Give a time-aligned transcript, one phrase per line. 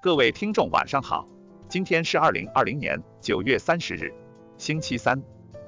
[0.00, 1.26] 各位听众晚上好，
[1.68, 4.14] 今天是二零二零年九月三十日，
[4.56, 5.20] 星期三，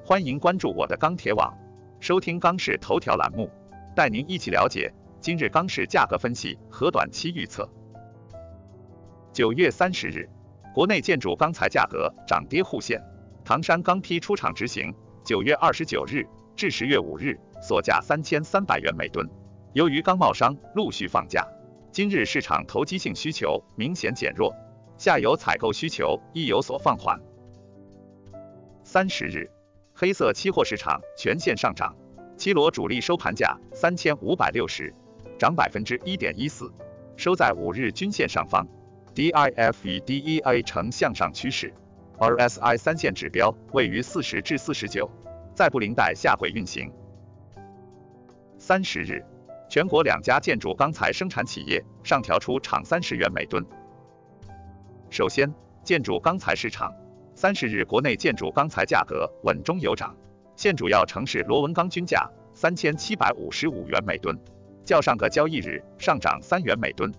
[0.05, 1.53] 欢迎关注我的钢铁网，
[1.99, 3.51] 收听钢市头条栏目，
[3.93, 4.89] 带您一起了解
[5.19, 7.69] 今日钢市价格分析和短期预测。
[9.33, 10.29] 九月三十日，
[10.73, 13.03] 国内建筑钢材价格涨跌互现，
[13.43, 14.95] 唐山钢坯出厂执行
[15.25, 16.25] 九月二十九日
[16.55, 19.29] 至十月五日锁价三千三百元每吨，
[19.73, 21.45] 由于钢贸商陆续放假。
[21.93, 24.55] 今日市场投机性需求明显减弱，
[24.97, 27.19] 下游采购需求亦有所放缓。
[28.85, 29.51] 三十日，
[29.93, 31.93] 黑色期货市场全线上涨，
[32.37, 34.93] 七罗主力收盘价三千五百六十，
[35.37, 36.71] 涨百分之一点一四，
[37.17, 38.65] 收在五日均线上方。
[39.13, 41.73] DIF 与 DEA 呈向上趋势
[42.19, 45.11] ，RSI 三线指标位于四十至四十九，
[45.53, 46.89] 在布林带下轨运行。
[48.57, 49.25] 三十日。
[49.71, 53.65] 全国两家建筑钢材生产企业上调出厂三十元每吨。
[55.09, 55.49] 首先，
[55.81, 56.93] 建筑钢材市场，
[57.35, 60.13] 三十日国内建筑钢材价格稳中有涨，
[60.57, 64.37] 现主要城市螺纹钢均价三千七百五十五元每吨，
[64.83, 67.09] 较上个交易日上涨三元每吨。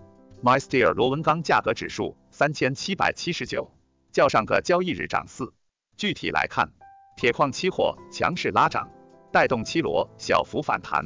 [0.42, 3.70] MySteel 螺纹钢价格指数三千七百七十九，
[4.10, 5.54] 较上个交易日涨四。
[5.96, 6.70] 具体来看，
[7.16, 8.90] 铁矿期货强势拉涨，
[9.32, 11.02] 带动七螺小幅反弹。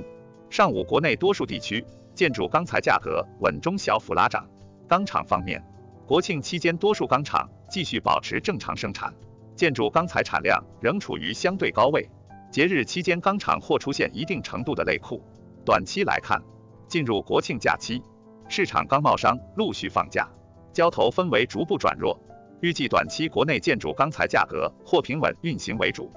[0.49, 4.49] 上午，国内多数地区建筑钢材价格稳中小幅拉涨。
[4.89, 5.63] 钢厂方面，
[6.07, 9.13] 国庆期间多数钢厂继续保持正常生产，
[9.57, 12.09] 建筑钢材产量仍处于相对高位。
[12.53, 15.21] 节日期间，钢厂或出现一定程度的内库。
[15.65, 16.41] 短期来看，
[16.87, 18.01] 进入国庆假期，
[18.49, 20.29] 市场钢贸商陆续放假，
[20.73, 22.17] 交投氛围逐步转弱，
[22.61, 26.13] 预计短期国内建筑钢材价格或平稳运行为主。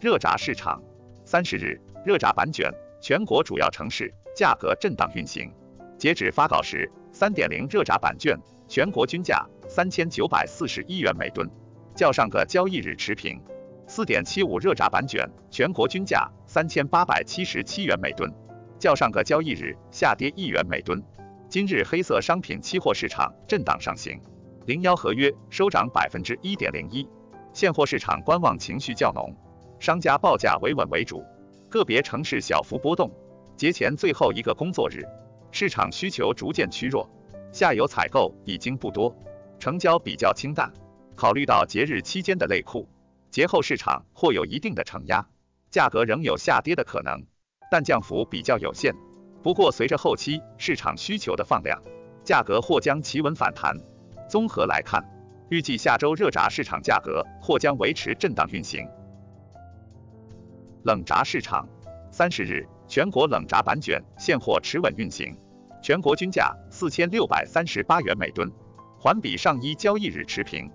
[0.00, 0.82] 热轧市场，
[1.24, 1.80] 三十日。
[2.04, 2.68] 热轧板卷
[3.00, 5.52] 全国主要城市价格震荡运行，
[5.96, 8.36] 截止发稿时，三点零热轧板卷
[8.66, 11.48] 全国均价三千九百四十一元每吨，
[11.94, 13.40] 较上个交易日持平。
[13.86, 18.32] 四点七五热轧板卷全国均价三千八百七十七元每吨，
[18.80, 21.00] 较上个交易日下跌一元每吨。
[21.48, 24.20] 今日黑色商品期货市场震荡上行，
[24.66, 27.08] 零幺合约收涨百分之一点零一，
[27.52, 29.32] 现货市场观望情绪较浓，
[29.78, 31.22] 商家报价维稳为主。
[31.72, 33.10] 个别城市小幅波动，
[33.56, 35.08] 节前最后一个工作日，
[35.50, 37.08] 市场需求逐渐趋弱，
[37.50, 39.16] 下游采购已经不多，
[39.58, 40.70] 成交比较清淡。
[41.16, 42.86] 考虑到节日期间的内库，
[43.30, 45.26] 节后市场或有一定的承压，
[45.70, 47.24] 价格仍有下跌的可能，
[47.70, 48.94] 但降幅比较有限。
[49.42, 51.80] 不过随着后期市场需求的放量，
[52.22, 53.74] 价格或将企稳反弹。
[54.28, 55.02] 综合来看，
[55.48, 58.86] 预计下周热轧市场价格或将维持震荡运行。
[60.84, 61.68] 冷轧市场，
[62.10, 65.36] 三十日全国冷轧板卷现货持稳运行，
[65.80, 68.50] 全国均价四千六百三十八元每吨，
[68.98, 70.68] 环比上一交易日持平。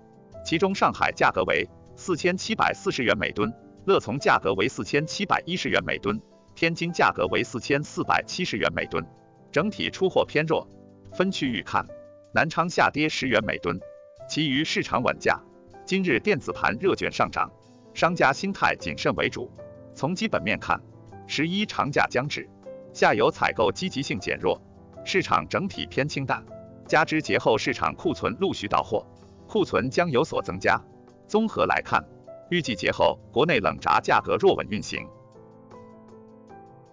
[0.46, 3.52] 其中上海价格为四千七百四十元每吨，
[3.84, 6.18] 乐从价格为四千七百一十元每吨，
[6.54, 9.04] 天津价格为四千四百七十元每吨，
[9.52, 10.66] 整体出货偏弱。
[11.12, 11.86] 分区域看，
[12.32, 13.78] 南昌下跌十元每吨，
[14.26, 15.38] 其余市场稳价。
[15.84, 17.50] 今日电子盘热卷上涨，
[17.92, 19.50] 商家心态谨慎为主。
[19.98, 20.80] 从基本面看，
[21.26, 22.48] 十一长假将至，
[22.92, 24.62] 下游采购积极性减弱，
[25.04, 26.40] 市场整体偏清淡，
[26.86, 29.04] 加之节后市场库存陆续到货，
[29.48, 30.80] 库存将有所增加。
[31.26, 32.00] 综合来看，
[32.48, 35.04] 预计节后国内冷轧价格弱稳运行。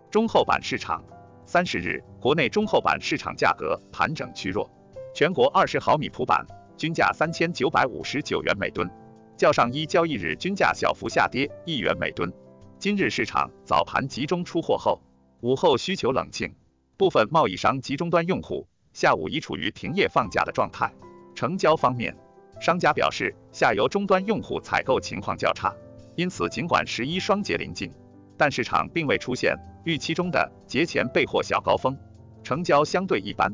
[0.09, 1.03] 中厚板市场，
[1.45, 4.67] 三十日国内中厚板市场价格盘整趋弱，
[5.13, 6.43] 全国二十毫米普板
[6.75, 8.89] 均价三千九百五十九元每吨，
[9.37, 12.33] 较上一交易日均价小幅下跌一元每吨。
[12.85, 15.01] 今日市场早盘集中出货后，
[15.41, 16.53] 午后需求冷静，
[16.97, 20.93] 部分贸易商及终端用户下午已处于停业放假的状态。
[21.33, 22.15] 成交方面，
[22.61, 25.73] 商家表示下游终端用户采购情况较差，
[26.15, 27.91] 因此尽管十一双节临近，
[28.37, 31.97] 但市场并未出现预期中的节前备货小高峰，
[32.43, 33.51] 成交相对一般。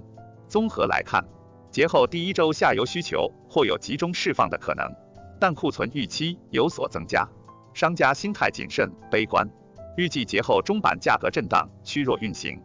[0.50, 1.26] 综合来看，
[1.72, 4.94] 节后第一周下游需求或有集中释放的可能，
[5.40, 7.26] 但库存预期有所增加。
[7.74, 9.48] 商家心态谨慎悲观，
[9.98, 12.62] 预计节后中板价格震荡趋弱运行。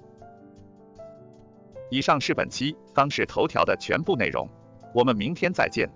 [1.90, 4.48] 以上是本期央视头条的全部内容，
[4.92, 5.88] 我们明天再见。